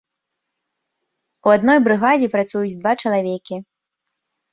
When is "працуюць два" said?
2.37-2.93